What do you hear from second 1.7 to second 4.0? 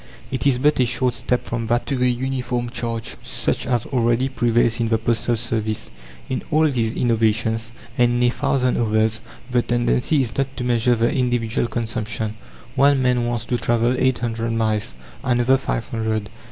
to a uniform charge, such as